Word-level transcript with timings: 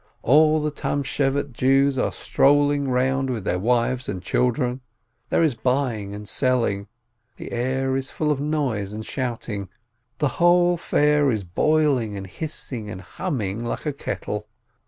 All 0.23 0.59
the 0.59 0.71
Tamschevate 0.71 1.51
Jews 1.53 1.99
are 1.99 2.11
strolling 2.11 2.89
round 2.89 3.29
with 3.29 3.43
their 3.43 3.59
wives 3.59 4.09
and 4.09 4.19
children, 4.19 4.81
there 5.29 5.43
is 5.43 5.53
buying 5.53 6.15
and 6.15 6.27
selling, 6.27 6.87
the 7.37 7.51
air 7.51 7.95
is 7.95 8.09
full 8.09 8.31
of 8.31 8.39
noise 8.41 8.93
and 8.93 9.05
shouting, 9.05 9.69
the 10.17 10.27
whole 10.41 10.75
fair 10.75 11.29
is 11.29 11.43
boiling 11.43 12.17
and 12.17 12.25
hissing 12.25 12.89
and 12.89 13.01
humming 13.01 13.63
like 13.63 13.85
a 13.85 13.93
kettle. 13.93 14.47